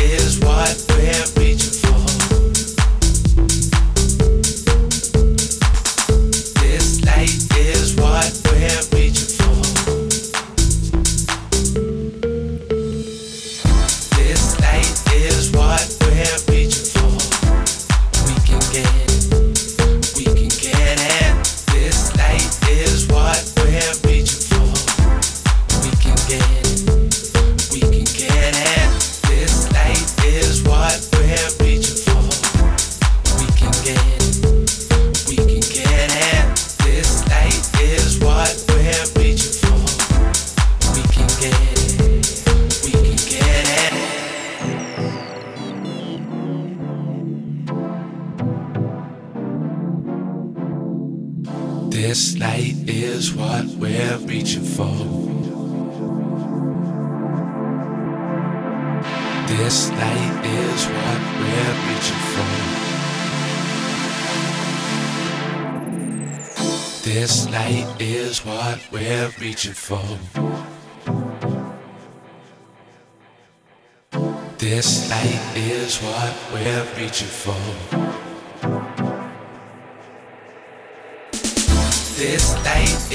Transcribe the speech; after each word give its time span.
reaching 0.00 1.37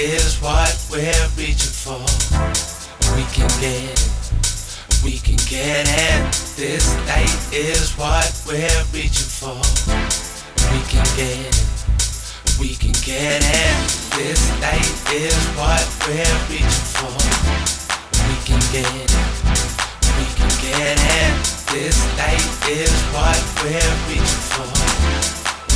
is 0.03 0.41
what 0.41 0.75
we're 0.91 1.27
reaching 1.37 1.71
for. 1.71 2.03
We 3.15 3.23
can 3.31 3.47
get 3.63 3.87
it. 3.87 4.03
We 5.03 5.15
can 5.17 5.39
get 5.47 5.87
it. 5.87 6.23
This 6.59 6.91
light 7.07 7.39
is 7.53 7.95
what 7.95 8.27
we're 8.45 8.83
reaching 8.91 9.31
for. 9.31 9.55
We 10.75 10.83
can 10.91 11.07
get 11.15 11.39
it. 11.47 11.55
We 12.59 12.75
can 12.75 12.91
get 13.07 13.43
it. 13.47 13.75
This 14.19 14.43
light 14.59 14.91
is 15.15 15.39
what 15.55 15.87
we're 16.03 16.39
reaching 16.51 16.87
for. 16.91 17.15
We 18.27 18.35
can 18.43 18.59
get 18.75 18.91
it. 18.99 19.11
We 20.19 20.27
can 20.35 20.51
get 20.59 20.99
it. 20.99 21.33
This 21.71 21.97
light 22.19 22.51
is 22.67 22.91
what 23.15 23.39
we're 23.63 23.95
reaching 24.11 24.43
for. 24.51 24.67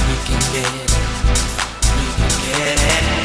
We 0.04 0.16
can 0.28 0.42
get 0.52 0.74
it. 0.84 0.92
We 1.96 2.08
can 2.20 2.32
get 2.44 3.14
it. 3.14 3.17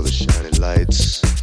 all 0.00 0.04
the 0.04 0.10
shining 0.10 0.58
lights. 0.58 1.39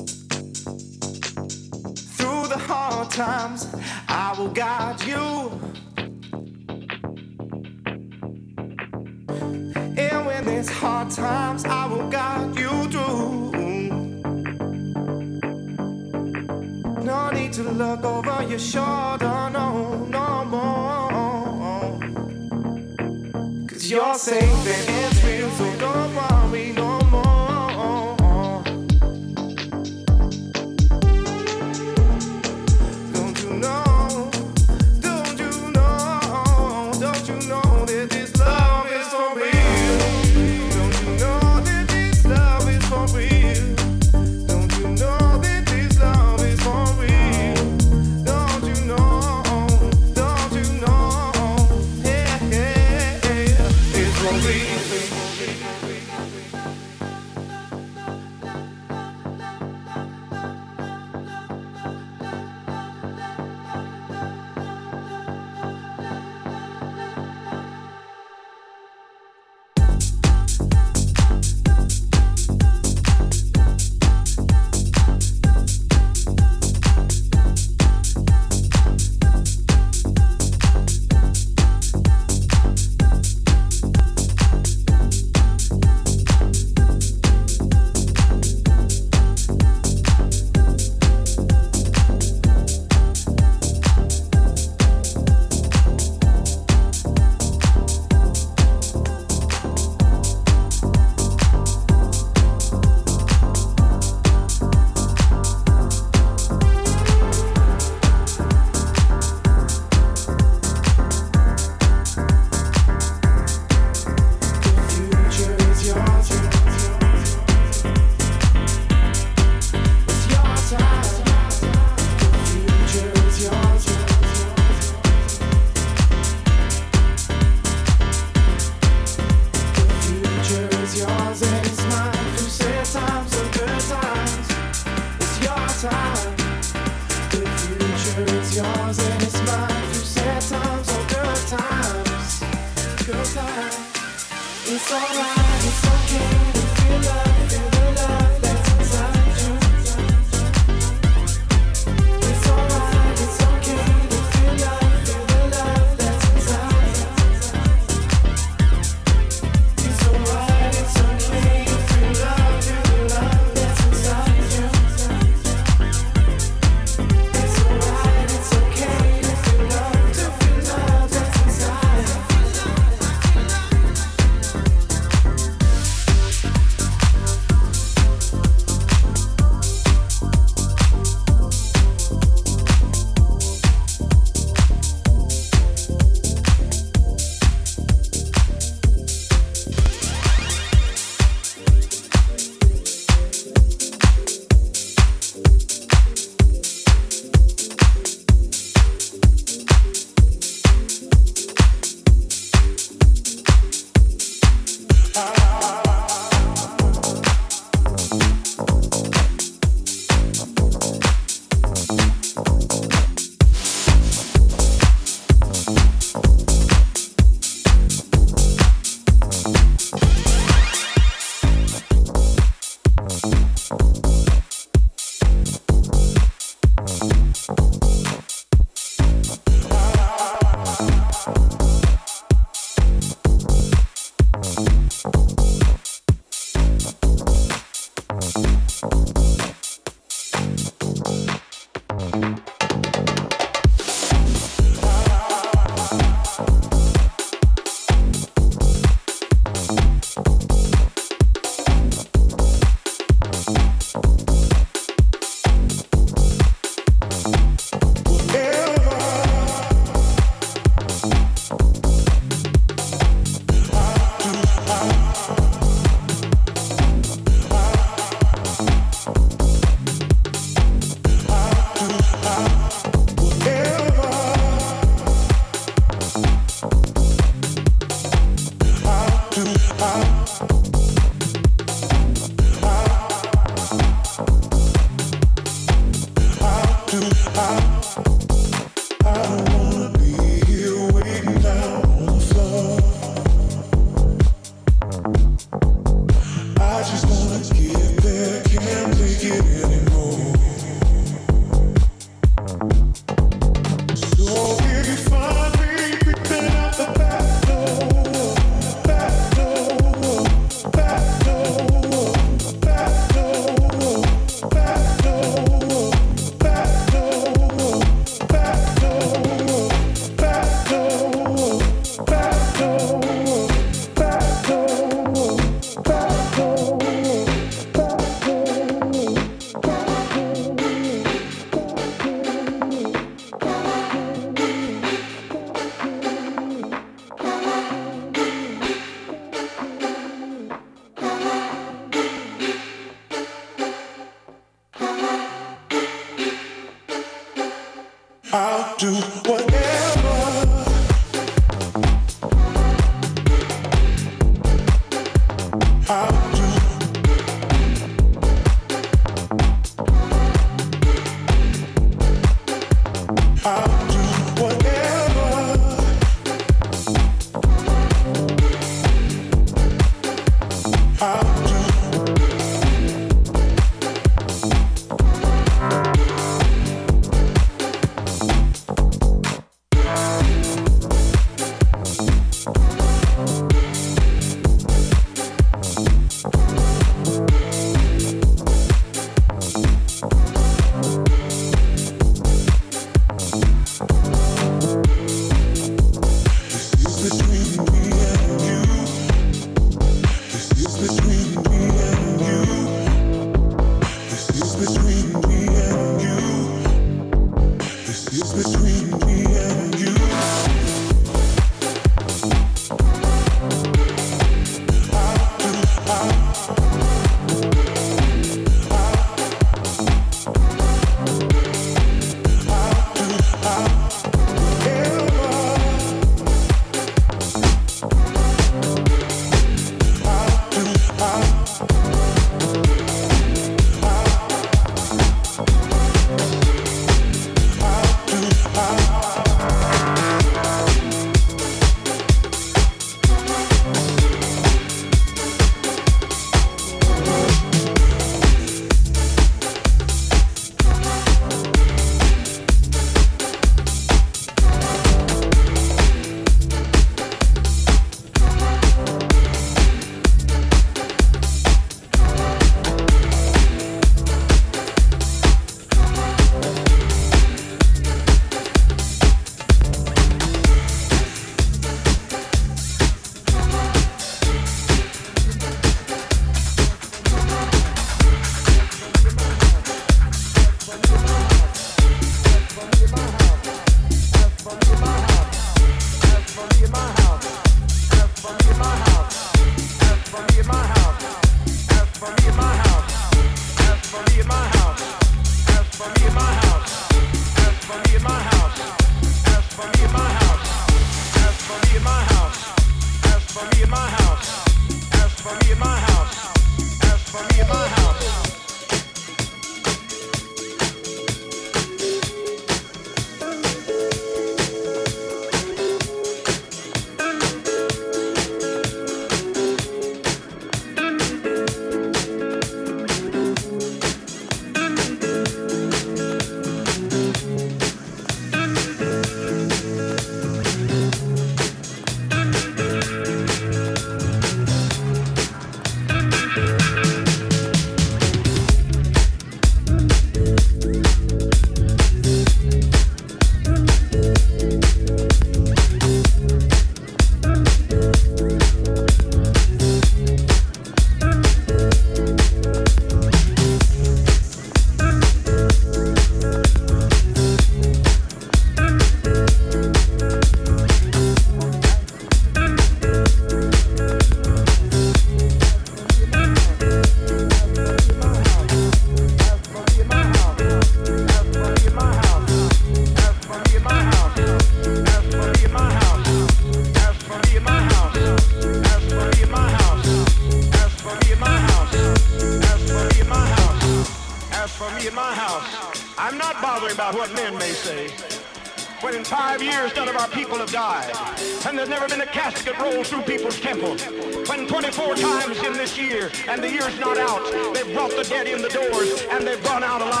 supposed 597.91 598.09
the 598.09 598.15
get 598.15 598.27
in 598.27 598.41
the 598.41 598.49
doors, 598.49 599.05
and 599.11 599.27
they've 599.27 599.43
run 599.45 599.63
out 599.63 599.81
alive. 599.81 600.00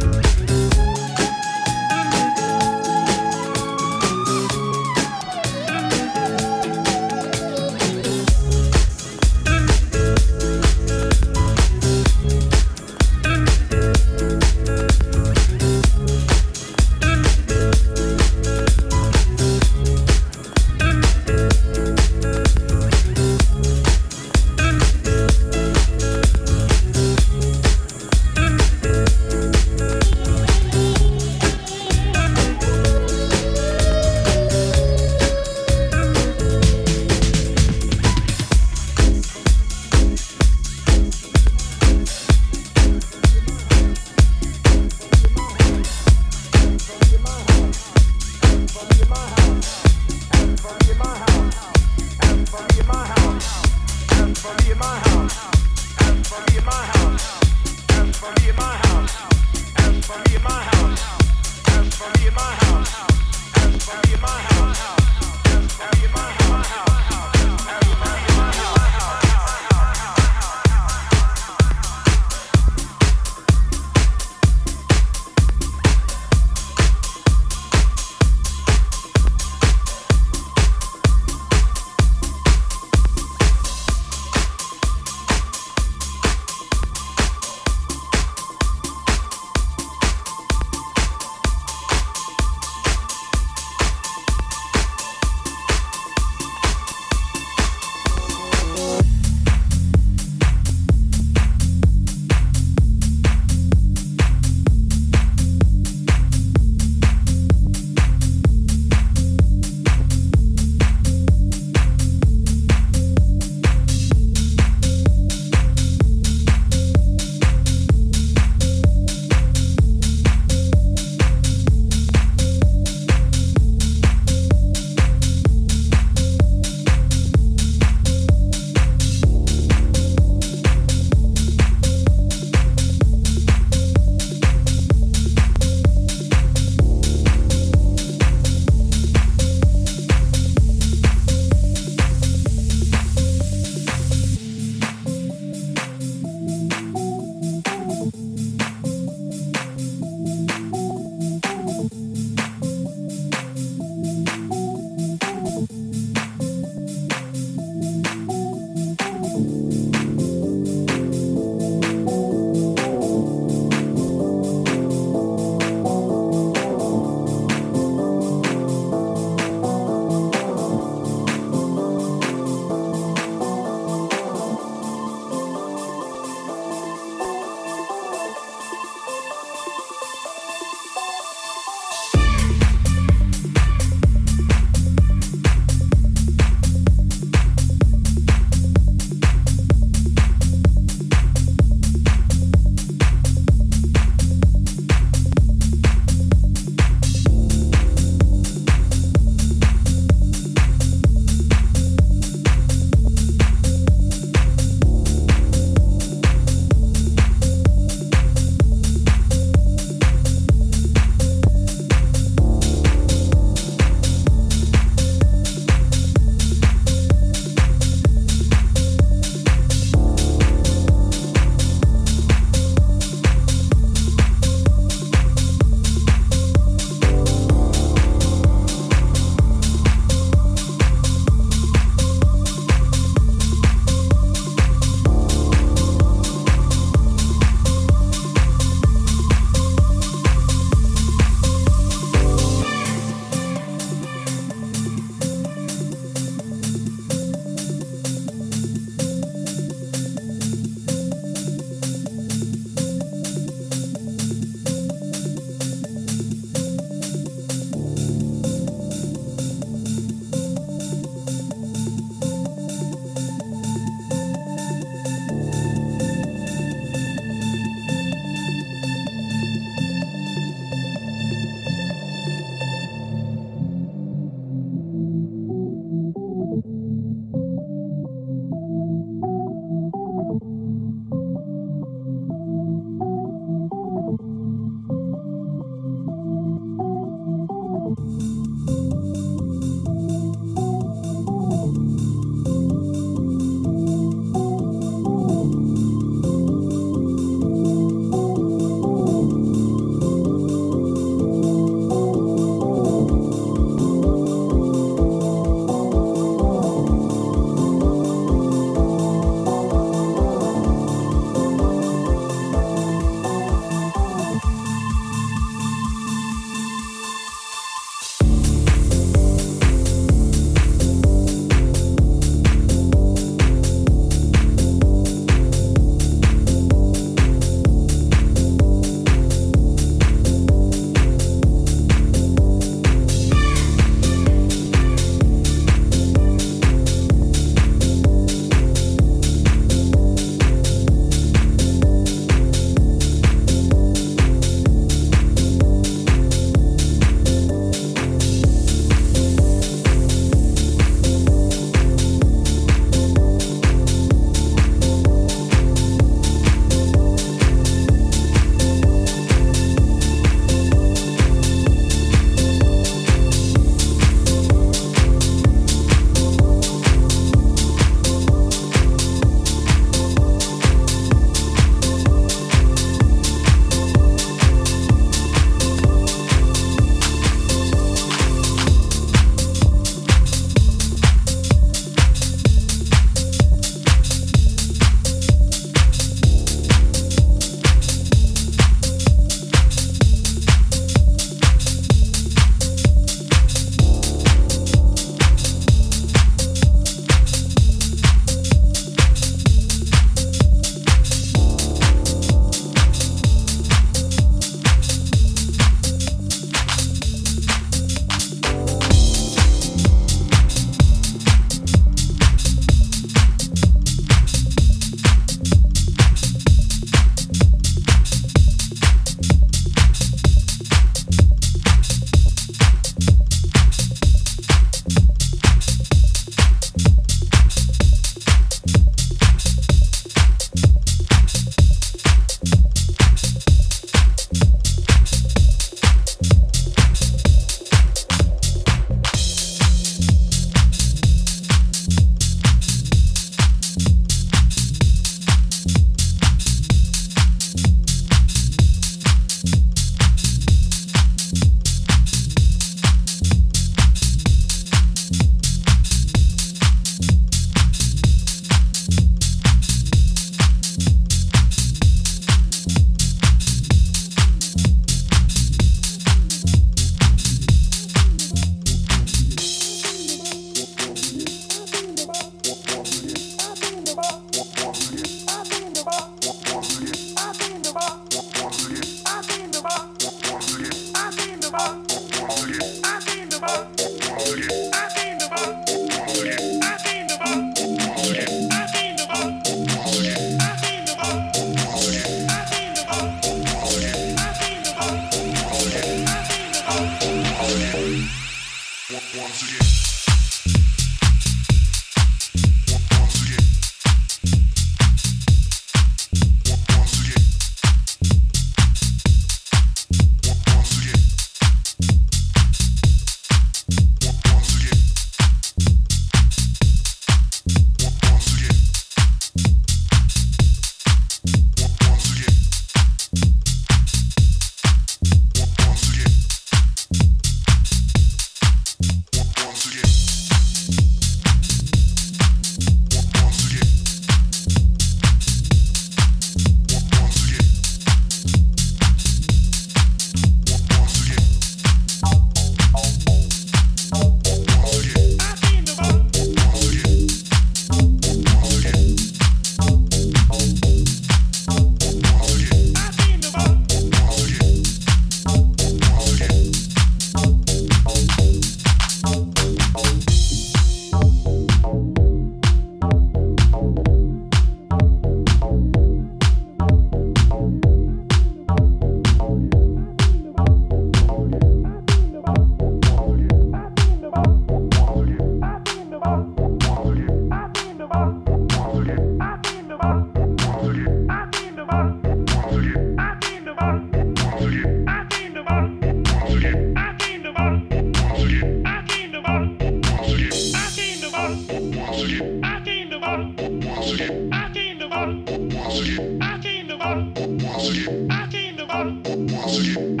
Música 599.31 600.00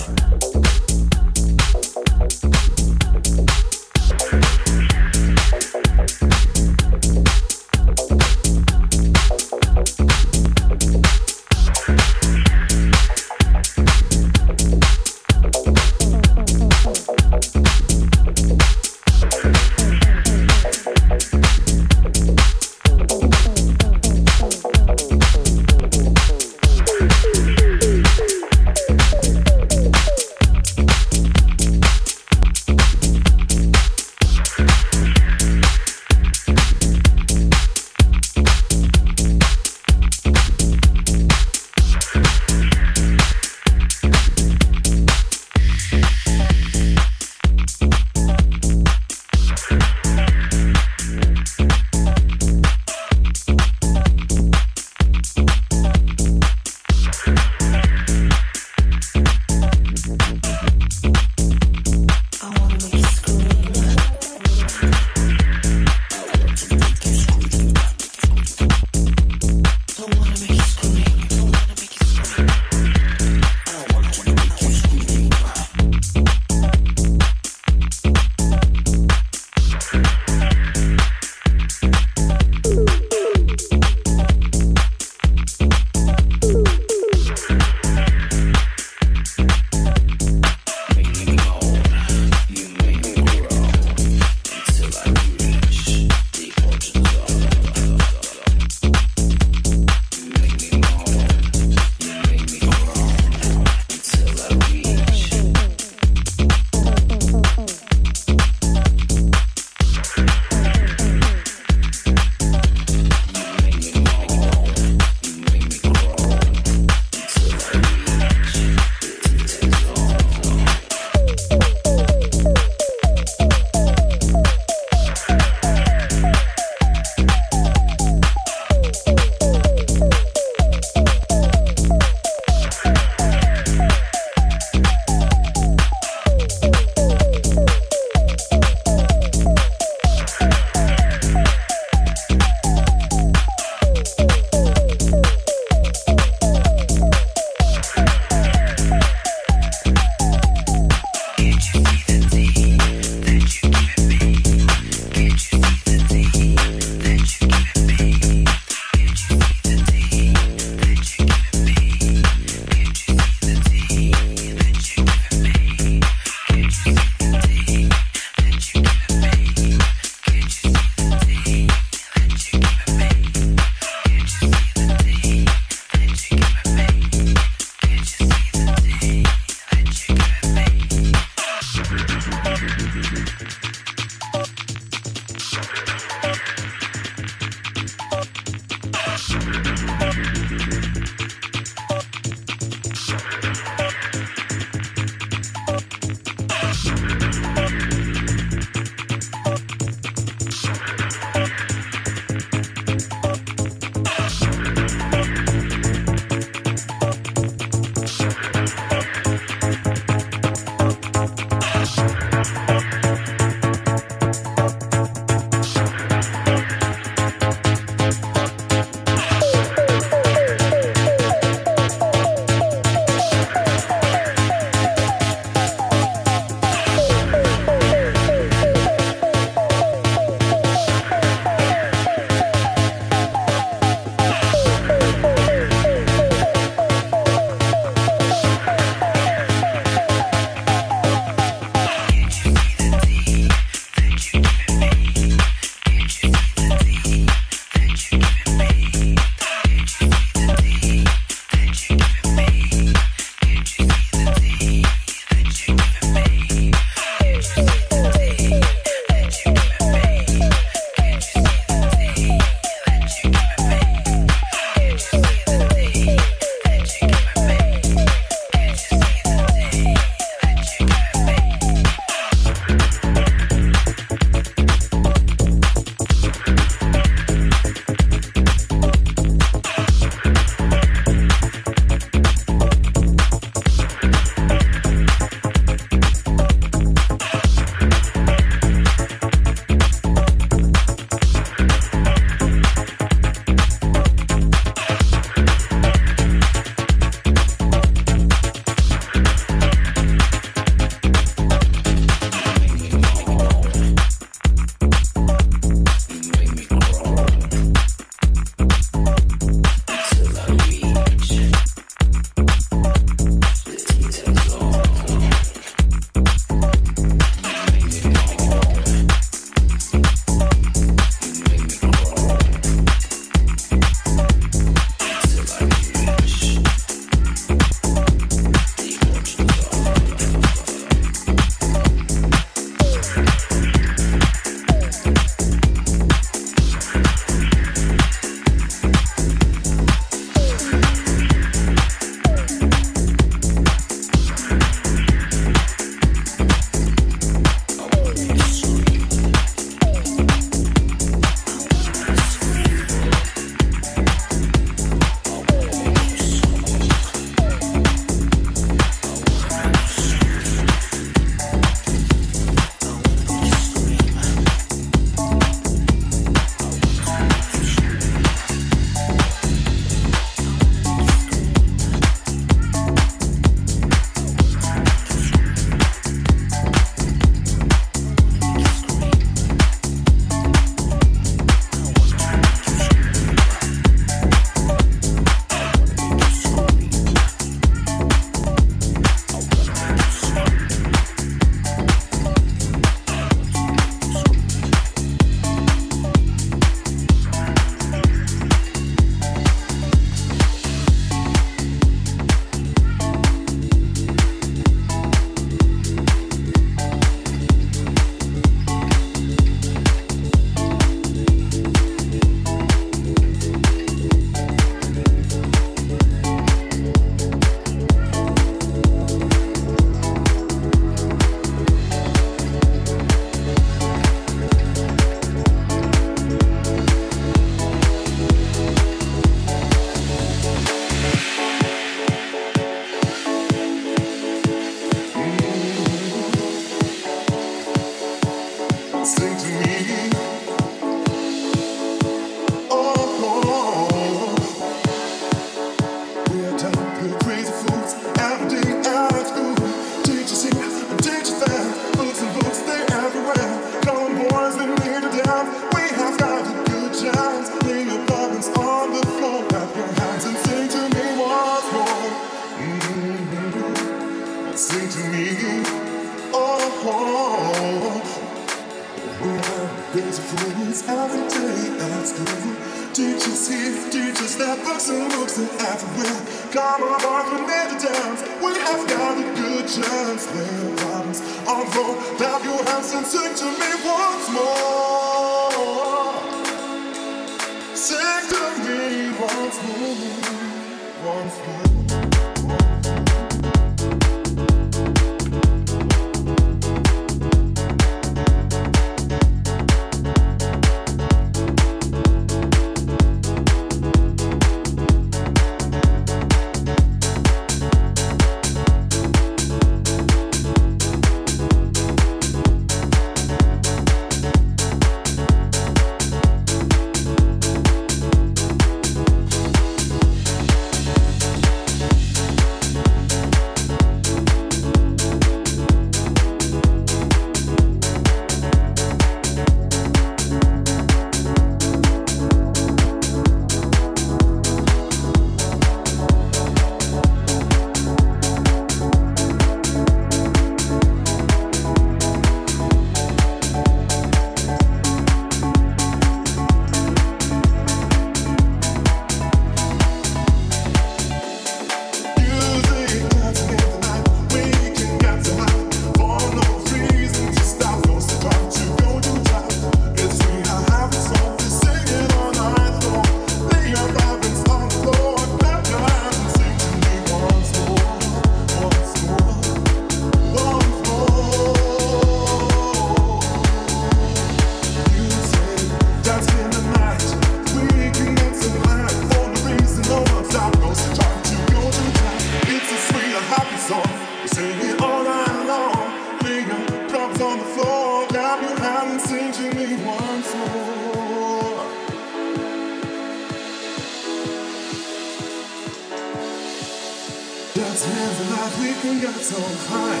life 598.30 598.60
we 598.60 598.72
can 598.82 599.00
get 599.00 599.14
so 599.14 599.40
high. 599.70 600.00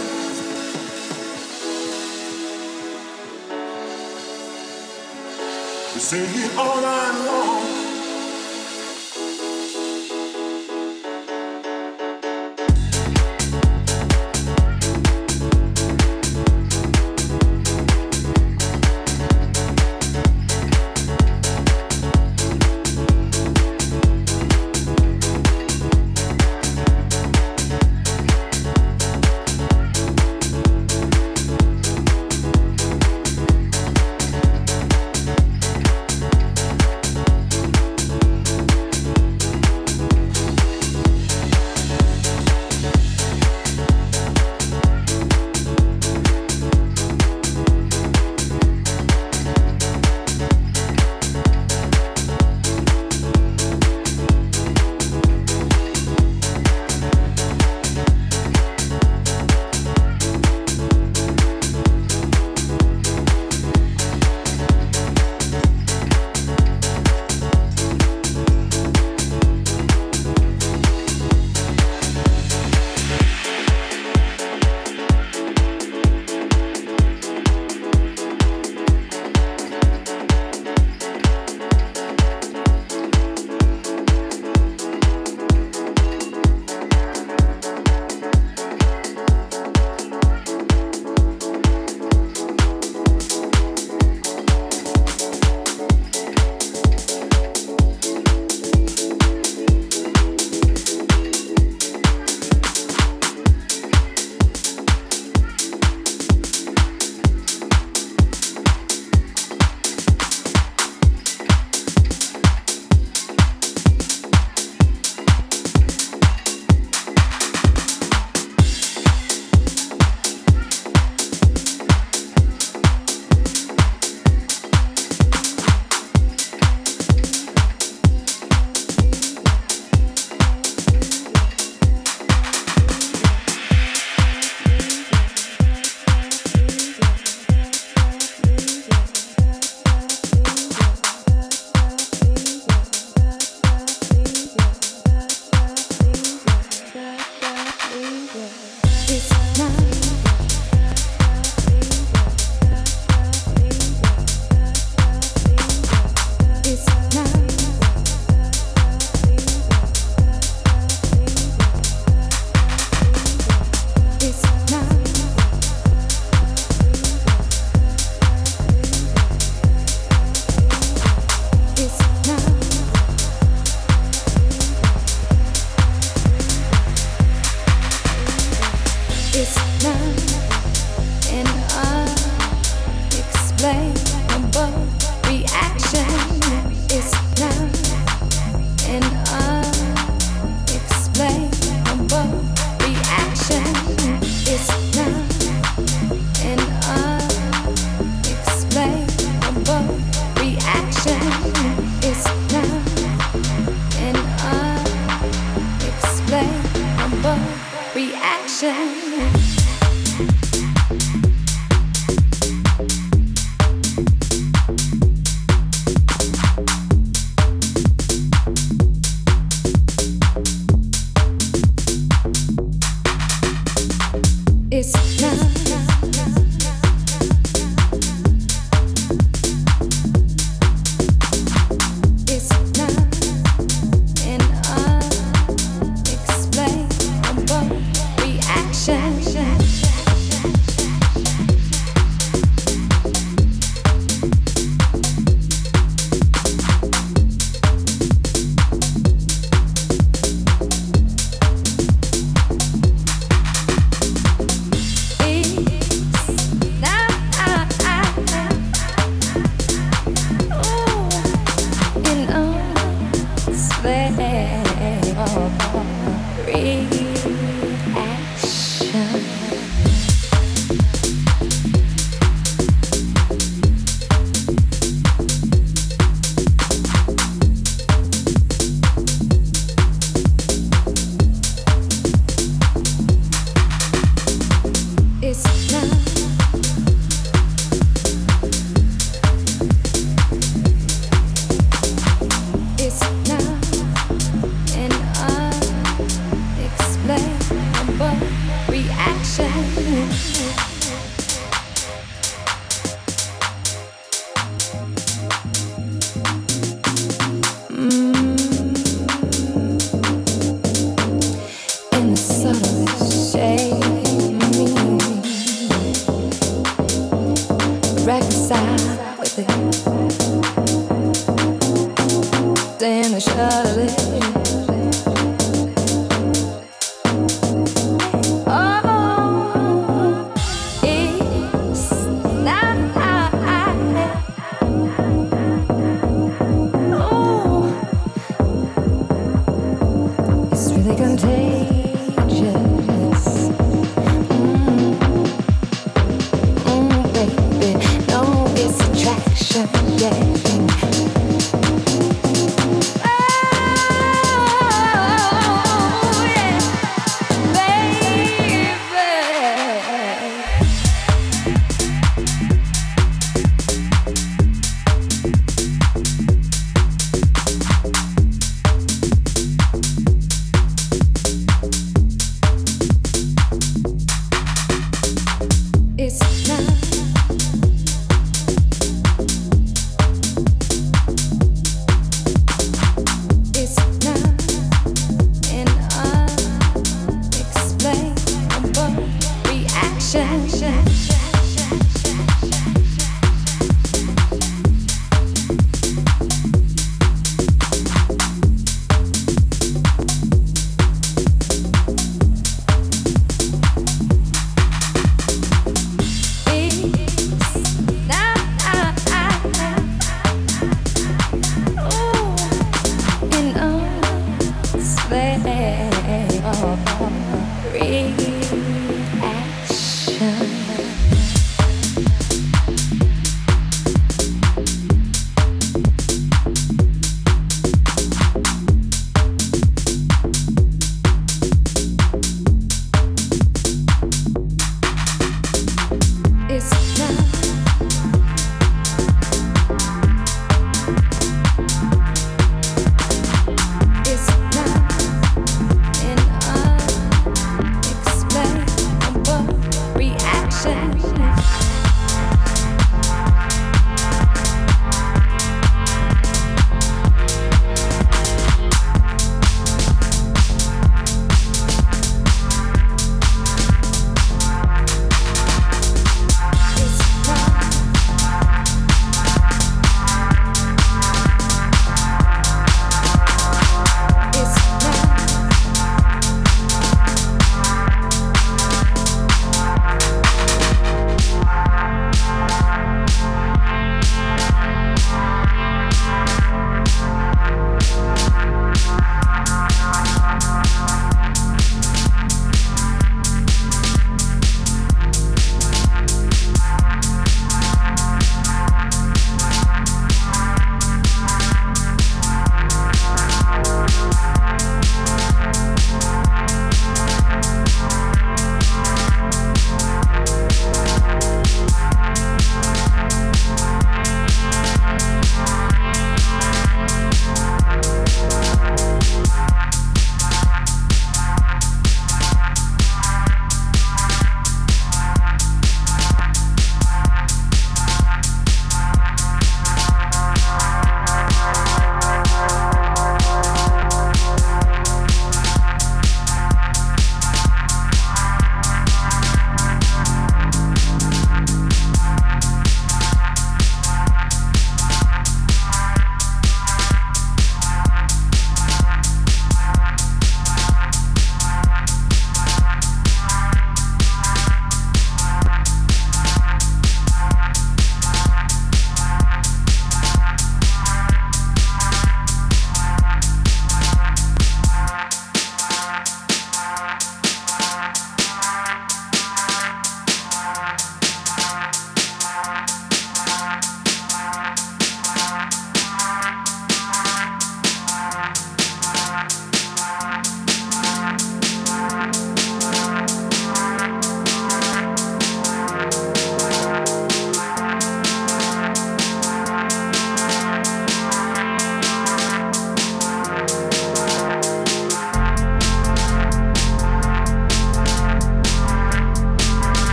We 5.94 6.00
sing 6.00 6.44
it 6.44 6.56
all 6.56 6.80
night 6.80 7.24
long. 7.26 7.77